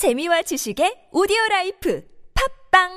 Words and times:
재미와 0.00 0.40
지식의 0.48 1.12
오디오 1.12 1.36
라이프 1.50 2.00
팟빵 2.32 2.88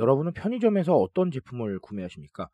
여러분은 0.00 0.32
편의점에서 0.32 0.94
어떤 0.96 1.30
제품을 1.30 1.78
구매하십니까? 1.78 2.48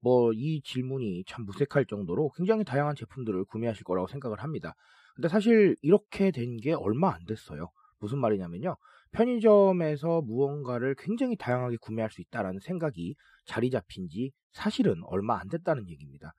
뭐 0.00 0.32
이 0.34 0.60
질문이 0.62 1.24
참 1.26 1.44
무색할 1.46 1.86
정도로 1.86 2.30
굉장히 2.36 2.64
다양한 2.64 2.94
제품들을 2.96 3.44
구매하실 3.44 3.84
거라고 3.84 4.06
생각을 4.08 4.42
합니다. 4.42 4.74
근데 5.14 5.28
사실 5.28 5.76
이렇게 5.82 6.30
된 6.30 6.56
게 6.58 6.72
얼마 6.74 7.14
안 7.14 7.24
됐어요. 7.24 7.70
무슨 8.04 8.18
말이냐면요. 8.18 8.76
편의점에서 9.12 10.20
무언가를 10.20 10.94
굉장히 10.98 11.36
다양하게 11.36 11.78
구매할 11.80 12.10
수 12.10 12.20
있다라는 12.20 12.60
생각이 12.60 13.14
자리 13.46 13.70
잡힌 13.70 14.08
지 14.08 14.30
사실은 14.52 15.00
얼마 15.04 15.38
안 15.40 15.48
됐다는 15.48 15.88
얘기입니다. 15.88 16.34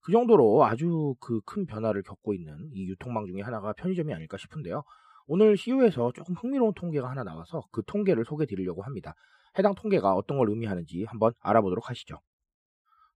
그 0.00 0.12
정도로 0.12 0.64
아주 0.66 1.14
그 1.20 1.40
큰 1.46 1.64
변화를 1.64 2.02
겪고 2.02 2.34
있는 2.34 2.68
이 2.74 2.86
유통망 2.86 3.26
중에 3.26 3.40
하나가 3.40 3.72
편의점이 3.72 4.12
아닐까 4.12 4.36
싶은데요. 4.36 4.82
오늘 5.26 5.56
CU에서 5.56 6.12
조금 6.12 6.34
흥미로운 6.34 6.74
통계가 6.74 7.08
하나 7.08 7.24
나와서 7.24 7.62
그 7.72 7.82
통계를 7.86 8.24
소개해 8.26 8.46
드리려고 8.46 8.82
합니다. 8.82 9.14
해당 9.58 9.74
통계가 9.74 10.12
어떤 10.12 10.36
걸 10.36 10.50
의미하는지 10.50 11.04
한번 11.04 11.32
알아보도록 11.40 11.88
하시죠. 11.88 12.20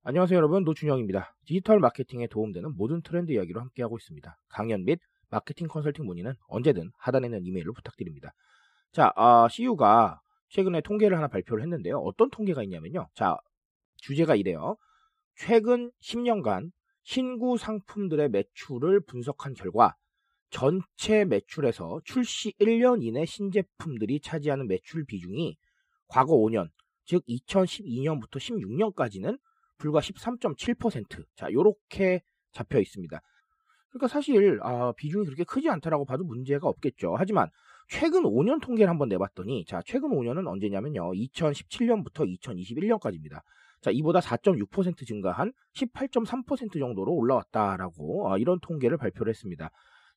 안녕하세요 0.05 0.39
여러분 0.39 0.65
노준영입니다. 0.65 1.35
디지털 1.45 1.79
마케팅에 1.79 2.29
도움되는 2.29 2.75
모든 2.77 3.03
트렌드 3.03 3.31
이야기로 3.33 3.61
함께하고 3.61 3.99
있습니다. 3.99 4.35
강연 4.49 4.85
및 4.87 4.99
마케팅 5.31 5.69
컨설팅 5.69 6.07
문의는 6.07 6.35
언제든 6.49 6.91
하단에 6.99 7.29
있는 7.29 7.45
이메일로 7.45 7.73
부탁드립니다. 7.73 8.33
자, 8.93 9.13
아, 9.17 9.49
CU가 9.49 10.21
최근에 10.49 10.81
통계를 10.81 11.17
하나 11.17 11.29
발표를 11.29 11.63
했는데요. 11.63 11.99
어떤 11.99 12.29
통계가 12.31 12.63
있냐면요. 12.65 13.09
자, 13.15 13.37
주제가 13.97 14.35
이래요. 14.35 14.77
최근 15.37 15.91
10년간 16.03 16.71
신구 17.03 17.57
상품들의 17.57 18.29
매출을 18.31 19.01
분석한 19.01 19.55
결과 19.55 19.95
전체 20.51 21.25
매출에서 21.25 22.01
출시 22.05 22.53
1년 22.61 23.03
이내 23.05 23.25
신제품들이 23.25 24.21
차지하는 24.21 24.67
매출 24.67 25.05
비중이 25.05 25.57
과거 26.09 26.37
5년, 26.37 26.69
즉 27.05 27.25
2012년부터 27.27 28.39
16년까지는 28.39 29.39
불과 29.79 30.01
13.7%. 30.01 31.25
자, 31.37 31.51
요렇게 31.53 32.23
잡혀 32.53 32.81
있습니다. 32.81 33.21
그러니까 33.91 34.09
사실 34.09 34.61
아, 34.63 34.93
비중이 34.97 35.25
그렇게 35.27 35.45
크지 35.45 35.69
않다라고 35.69 36.05
봐도 36.05 36.25
문제가 36.25 36.69
없겠죠. 36.69 37.15
하지만 37.19 37.49
최근 37.89 38.23
5년 38.23 38.61
통계를 38.63 38.89
한번 38.89 39.09
내봤더니 39.09 39.65
자, 39.67 39.83
최근 39.85 40.11
5년은 40.11 40.47
언제냐면요. 40.49 41.13
2017년부터 41.13 42.25
2021년까지입니다. 42.41 43.41
자, 43.81 43.91
이보다 43.91 44.21
4.6% 44.21 45.07
증가한 45.07 45.53
18.3% 45.75 46.79
정도로 46.79 47.13
올라왔다라고 47.15 48.29
어, 48.29 48.39
이런 48.39 48.61
통계를 48.61 48.97
발표를 48.99 49.31
했습니다. 49.31 49.71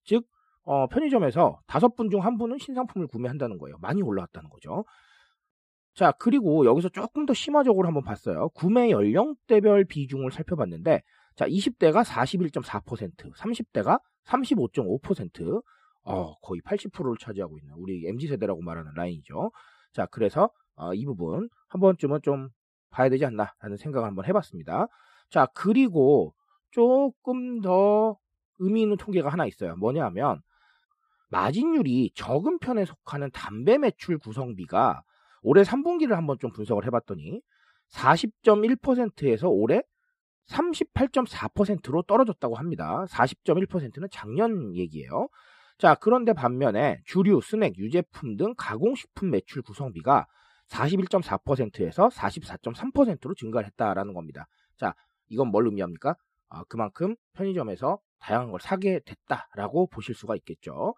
즉 0.03 0.25
어, 0.65 0.87
편의점에서 0.87 1.59
다섯 1.67 1.95
분 1.95 2.09
중 2.09 2.21
한 2.21 2.37
분은 2.37 2.57
신상품을 2.59 3.07
구매한다는 3.07 3.57
거예요. 3.57 3.77
많이 3.81 4.01
올라왔다는 4.01 4.49
거죠. 4.49 4.85
자, 5.95 6.11
그리고 6.19 6.65
여기서 6.65 6.89
조금 6.89 7.25
더 7.25 7.33
심화적으로 7.33 7.87
한번 7.87 8.03
봤어요. 8.03 8.49
구매 8.49 8.89
연령대별 8.89 9.85
비중을 9.85 10.31
살펴봤는데, 10.31 11.03
자, 11.35 11.47
20대가 11.47 12.03
41.4%, 12.03 13.33
30대가 13.33 13.99
35.5%, 14.25 15.63
어, 16.05 16.37
거의 16.39 16.61
80%를 16.61 17.15
차지하고 17.19 17.57
있는 17.57 17.73
우리 17.77 18.07
MZ세대라고 18.07 18.61
말하는 18.61 18.91
라인이죠. 18.95 19.51
자, 19.93 20.05
그래서 20.07 20.49
어, 20.75 20.93
이 20.93 21.05
부분 21.05 21.49
한 21.67 21.81
번쯤은 21.81 22.21
좀 22.23 22.49
봐야 22.89 23.09
되지 23.09 23.25
않나라는 23.25 23.77
생각을 23.77 24.07
한번 24.07 24.25
해봤습니다. 24.25 24.87
자, 25.29 25.47
그리고 25.53 26.33
조금 26.71 27.61
더 27.61 28.17
의미 28.59 28.81
있는 28.81 28.97
통계가 28.97 29.29
하나 29.29 29.45
있어요. 29.45 29.75
뭐냐 29.77 30.05
하면, 30.05 30.41
마진율이 31.29 32.11
적은 32.13 32.59
편에 32.59 32.85
속하는 32.85 33.31
담배 33.31 33.79
매출 33.79 34.19
구성비가 34.19 35.03
올해 35.41 35.63
3분기를 35.63 36.11
한번 36.11 36.37
좀 36.39 36.51
분석을 36.51 36.85
해봤더니 36.85 37.41
40.1%에서 37.89 39.49
올해 39.49 39.81
38.4%로 40.49 42.01
떨어졌다고 42.03 42.55
합니다. 42.55 43.05
40.1%는 43.09 44.07
작년 44.11 44.75
얘기예요. 44.75 45.27
자, 45.77 45.95
그런데 45.95 46.33
반면에 46.33 46.99
주류, 47.05 47.41
스낵, 47.41 47.77
유제품 47.77 48.37
등 48.37 48.53
가공식품 48.57 49.31
매출 49.31 49.61
구성비가 49.61 50.27
41.4%에서 50.69 52.09
44.3%로 52.09 53.33
증가를 53.35 53.67
했다라는 53.67 54.13
겁니다. 54.13 54.47
자, 54.77 54.93
이건 55.29 55.49
뭘 55.49 55.65
의미합니까? 55.65 56.15
아, 56.49 56.63
그만큼 56.69 57.15
편의점에서 57.33 57.99
다양한 58.19 58.51
걸 58.51 58.59
사게 58.61 58.99
됐다라고 59.05 59.87
보실 59.87 60.15
수가 60.15 60.35
있겠죠. 60.37 60.93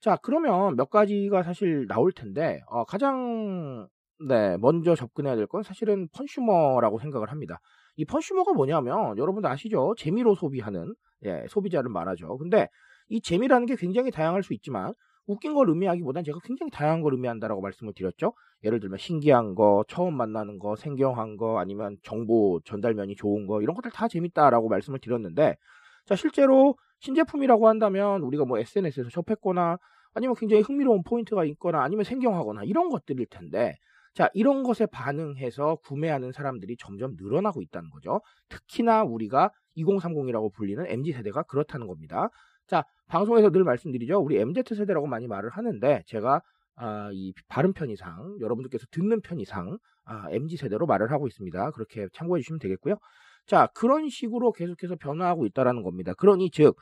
자, 0.00 0.16
그러면 0.22 0.76
몇 0.76 0.90
가지가 0.90 1.42
사실 1.42 1.86
나올 1.88 2.12
텐데, 2.12 2.60
어, 2.66 2.84
가장, 2.84 3.88
네, 4.28 4.56
먼저 4.58 4.94
접근해야 4.94 5.36
될 5.36 5.46
건 5.46 5.62
사실은 5.62 6.08
펀슈머라고 6.08 6.98
생각을 6.98 7.30
합니다. 7.30 7.60
이 7.96 8.04
펀슈머가 8.04 8.52
뭐냐면, 8.52 9.16
여러분들 9.18 9.50
아시죠? 9.50 9.94
재미로 9.96 10.34
소비하는, 10.34 10.94
예, 11.24 11.44
소비자를 11.48 11.90
말하죠. 11.90 12.36
근데 12.38 12.68
이 13.08 13.20
재미라는 13.20 13.66
게 13.66 13.76
굉장히 13.76 14.10
다양할 14.10 14.42
수 14.42 14.52
있지만, 14.54 14.92
웃긴 15.26 15.54
걸 15.54 15.68
의미하기보단 15.68 16.22
제가 16.22 16.38
굉장히 16.44 16.70
다양한 16.70 17.02
걸 17.02 17.14
의미한다라고 17.14 17.60
말씀을 17.60 17.92
드렸죠. 17.94 18.32
예를 18.62 18.78
들면 18.80 18.98
신기한 18.98 19.54
거, 19.54 19.84
처음 19.88 20.16
만나는 20.16 20.58
거, 20.58 20.76
생경한 20.76 21.36
거, 21.36 21.58
아니면 21.58 21.96
정보 22.02 22.60
전달면이 22.64 23.16
좋은 23.16 23.46
거, 23.46 23.60
이런 23.60 23.74
것들 23.74 23.90
다 23.90 24.08
재밌다라고 24.08 24.68
말씀을 24.68 25.00
드렸는데, 25.00 25.56
자, 26.04 26.14
실제로 26.14 26.76
신제품이라고 27.00 27.68
한다면 27.68 28.22
우리가 28.22 28.44
뭐 28.44 28.58
SNS에서 28.58 29.10
접했거나 29.10 29.78
아니면 30.14 30.34
굉장히 30.38 30.62
흥미로운 30.62 31.02
포인트가 31.02 31.44
있거나 31.44 31.82
아니면 31.82 32.04
생경하거나 32.04 32.64
이런 32.64 32.88
것들일 32.88 33.26
텐데 33.26 33.76
자, 34.16 34.30
이런 34.32 34.62
것에 34.62 34.86
반응해서 34.86 35.76
구매하는 35.84 36.32
사람들이 36.32 36.78
점점 36.78 37.16
늘어나고 37.20 37.60
있다는 37.60 37.90
거죠. 37.90 38.22
특히나 38.48 39.02
우리가 39.04 39.50
2030이라고 39.76 40.54
불리는 40.54 40.86
MZ세대가 40.86 41.42
그렇다는 41.42 41.86
겁니다. 41.86 42.30
자, 42.66 42.82
방송에서 43.08 43.50
늘 43.50 43.62
말씀드리죠. 43.62 44.18
우리 44.18 44.38
MZ세대라고 44.38 45.06
많이 45.06 45.26
말을 45.26 45.50
하는데 45.50 46.02
제가 46.06 46.40
아, 46.76 47.10
이 47.12 47.34
발음 47.48 47.74
편이상 47.74 48.38
여러분들께서 48.40 48.86
듣는 48.90 49.20
편이상 49.20 49.76
아, 50.06 50.30
MZ세대로 50.30 50.86
말을 50.86 51.12
하고 51.12 51.26
있습니다. 51.26 51.72
그렇게 51.72 52.08
참고해 52.14 52.40
주시면 52.40 52.58
되겠고요. 52.58 52.96
자, 53.44 53.68
그런 53.74 54.08
식으로 54.08 54.52
계속해서 54.52 54.96
변화하고 54.96 55.44
있다라는 55.44 55.82
겁니다. 55.82 56.14
그러니 56.14 56.50
즉 56.50 56.74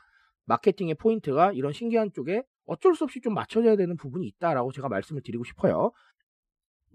마케팅의 0.45 0.95
포인트가 0.95 1.51
이런 1.51 1.73
신기한 1.73 2.11
쪽에 2.13 2.43
어쩔 2.65 2.95
수 2.95 3.03
없이 3.03 3.19
좀 3.19 3.33
맞춰져야 3.33 3.75
되는 3.75 3.97
부분이 3.97 4.25
있다라고 4.25 4.71
제가 4.71 4.87
말씀을 4.87 5.21
드리고 5.21 5.43
싶어요. 5.43 5.91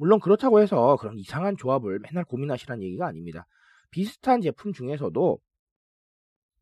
물론 0.01 0.19
그렇다고 0.19 0.61
해서 0.61 0.97
그런 0.97 1.19
이상한 1.19 1.59
조합을 1.59 1.99
맨날 1.99 2.25
고민하시라는 2.25 2.83
얘기가 2.83 3.07
아닙니다. 3.07 3.47
비슷한 3.91 4.41
제품 4.41 4.73
중에서도 4.73 5.39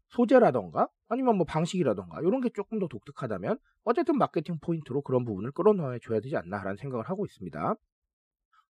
소재라던가 0.09 0.89
아니면 1.09 1.37
뭐 1.37 1.47
방식이라던가 1.47 2.21
이런 2.23 2.41
게 2.41 2.49
조금 2.49 2.81
더 2.81 2.89
독특하다면 2.89 3.59
어쨌든 3.85 4.19
마케팅 4.19 4.59
포인트로 4.61 5.03
그런 5.03 5.25
부분을 5.25 5.53
끌어넣어 5.53 6.01
줘야 6.01 6.19
되지 6.19 6.37
않나라는 6.37 6.79
생각을 6.79 7.09
하고 7.09 7.27
있습니다. 7.27 7.77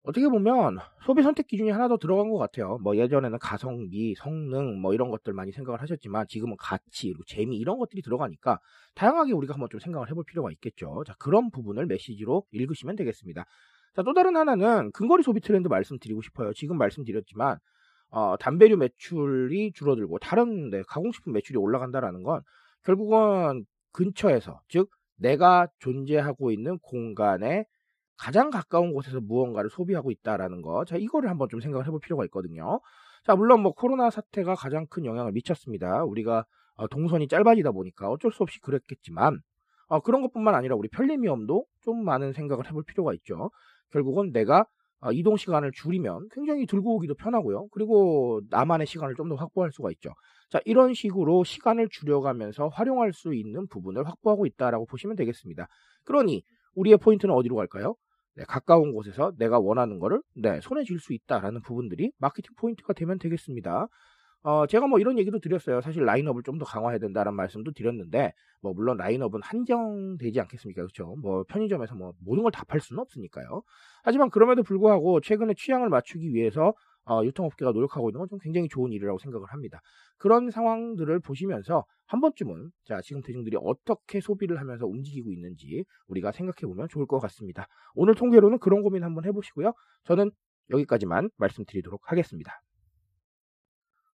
어떻게 0.04 0.30
보면 0.30 0.78
소비 1.06 1.24
선택 1.24 1.48
기준이 1.48 1.70
하나 1.70 1.90
더 1.90 1.98
들어간 1.98 2.30
것 2.30 2.38
같아요. 2.38 2.78
뭐 2.78 2.96
예전에는 2.96 3.40
가성비, 3.40 4.16
성능 4.16 4.80
뭐 4.80 4.94
이런 4.94 5.10
것들 5.10 5.34
많이 5.34 5.52
생각을 5.52 5.82
하셨지만 5.82 6.28
지금은 6.30 6.56
가치, 6.58 7.14
재미 7.28 7.58
이런 7.58 7.80
것들이 7.80 8.02
들어가니까 8.02 8.60
다양하게 8.96 9.34
우리가 9.34 9.56
한번 9.56 9.68
좀 9.70 9.82
생각을 9.82 10.10
해볼 10.10 10.24
필요가 10.24 10.52
있겠죠. 10.52 11.04
자 11.06 11.16
그런 11.20 11.52
부분을 11.52 11.86
메시지로 11.86 12.46
읽으시면 12.52 12.96
되겠습니다. 12.96 13.46
자 13.96 14.04
또 14.04 14.14
다른 14.14 14.36
하나는 14.36 14.92
근거리 14.92 15.24
소비 15.24 15.40
트렌드 15.42 15.68
말씀드리고 15.68 16.22
싶어요. 16.22 16.54
지금 16.54 16.78
말씀드렸지만 16.78 17.58
어, 18.10 18.36
담배류 18.40 18.78
매출이 18.78 19.74
줄어들고 19.74 20.20
다른 20.20 20.70
네, 20.70 20.84
가공식품 20.88 21.34
매출이 21.34 21.58
올라간다라는 21.58 22.24
건 22.24 22.42
결국은 22.84 23.66
근처에서 23.92 24.62
즉 24.68 24.90
내가 25.18 25.68
존재하고 25.80 26.52
있는 26.52 26.80
공간에 26.80 27.66
가장 28.18 28.50
가까운 28.52 28.94
곳에서 28.94 29.20
무언가를 29.20 29.70
소비하고 29.70 30.12
있다라는 30.12 30.62
거. 30.62 30.86
자, 30.86 30.98
이거를 30.98 31.30
한번 31.30 31.50
좀 31.50 31.60
생각을 31.62 31.86
해볼 31.88 32.00
필요가 32.02 32.24
있거든요. 32.26 32.80
자, 33.26 33.36
물론 33.36 33.62
뭐 33.62 33.74
코로나 33.74 34.10
사태가 34.10 34.56
가장 34.56 34.86
큰 34.88 35.06
영향을 35.06 35.32
미쳤습니다. 35.34 36.04
우리가 36.04 36.46
어, 36.76 36.88
동선이 36.88 37.28
짧아지다 37.28 37.72
보니까 37.72 38.10
어쩔 38.10 38.32
수 38.32 38.44
없이 38.44 38.60
그랬겠지만 38.62 39.40
어, 39.88 40.00
그런 40.02 40.22
것뿐만 40.22 40.56
아니라 40.56 40.76
우리 40.76 40.88
편리미엄도 40.90 41.66
좀 41.82 42.04
많은 42.04 42.34
생각을 42.34 42.68
해볼 42.68 42.84
필요가 42.86 43.14
있죠. 43.16 43.52
결국은 43.92 44.32
내가 44.32 44.66
어, 45.02 45.12
이동 45.12 45.36
시간을 45.38 45.72
줄이면 45.74 46.30
굉장히 46.32 46.66
들고 46.66 46.96
오기도 46.96 47.14
편하고요. 47.16 47.68
그리고 47.72 48.42
나만의 48.50 48.88
시간을 48.88 49.16
좀 49.16 49.30
더 49.30 49.36
확보할 49.36 49.72
수가 49.72 49.92
있죠. 49.92 50.12
자, 50.50 50.60
이런 50.66 50.94
식으로 50.94 51.44
시간을 51.44 51.90
줄여가면서 51.90 52.70
활용할 52.70 53.12
수 53.14 53.34
있는 53.34 53.68
부분을 53.68 54.08
확보하고 54.08 54.46
있다라고 54.46 54.86
보시면 54.86 55.16
되겠습니다. 55.18 55.68
그러니 56.06 56.44
우리의 56.76 56.98
포인트는 56.98 57.34
어디로 57.36 57.56
갈까요? 57.56 57.96
네, 58.36 58.44
가까운 58.48 58.94
곳에서 58.94 59.32
내가 59.38 59.60
원하는 59.60 60.00
거를 60.00 60.22
네, 60.36 60.60
손에 60.62 60.84
쥘 60.84 61.00
수 61.00 61.14
있다라는 61.14 61.62
부분들이 61.62 62.12
마케팅 62.18 62.54
포인트가 62.58 62.94
되면 62.94 63.20
되겠습니다. 63.20 63.88
어, 64.44 64.68
제가 64.68 64.88
뭐 64.88 65.00
이런 65.00 65.18
얘기도 65.18 65.40
드렸어요. 65.40 65.80
사실 65.82 66.04
라인업을 66.04 66.44
좀 66.44 66.58
더 66.60 66.66
강화해야 66.66 67.00
된다는 67.00 67.34
말씀도 67.34 67.72
드렸는데, 67.72 68.34
뭐 68.62 68.74
물론 68.74 68.98
라인업은 68.98 69.42
한정되지 69.42 70.40
않겠습니까? 70.42 70.82
그렇죠? 70.82 71.16
뭐 71.22 71.44
편의점에서 71.48 71.96
뭐 71.96 72.14
모든 72.20 72.44
걸 72.44 72.52
다 72.52 72.64
팔 72.66 72.80
수는 72.82 73.00
없으니까요. 73.02 73.64
하지만 74.04 74.30
그럼에도 74.30 74.62
불구하고 74.64 75.22
최근에 75.22 75.54
취향을 75.56 75.90
맞추기 75.90 76.34
위해서 76.34 76.74
어, 77.06 77.22
유통업계가 77.24 77.72
노력하고 77.72 78.10
있는 78.10 78.20
건 78.20 78.28
좀 78.30 78.40
굉장히 78.40 78.68
좋은 78.70 78.92
일이라고 78.92 79.18
생각을 79.20 79.48
합니다. 79.48 79.80
그런 80.18 80.50
상황들을 80.52 81.20
보시면서 81.22 81.86
한 82.06 82.20
번쯤은 82.22 82.72
자 82.86 83.02
지금 83.02 83.22
대중들이 83.22 83.58
어떻게 83.62 84.20
소비를 84.22 84.60
하면서 84.60 84.86
움직이고 84.86 85.32
있는지 85.32 85.84
우리가 86.08 86.32
생각해 86.34 86.68
보면 86.68 86.88
좋을 86.90 87.06
것 87.08 87.20
같습니다. 87.20 87.68
오늘 87.96 88.14
통계로는 88.16 88.60
그런 88.60 88.84
고민 88.84 89.04
한번 89.04 89.26
해보시고요. 89.26 89.74
저는 90.06 90.32
여기까지만 90.70 91.30
말씀드리도록 91.38 92.12
하겠습니다. 92.12 92.62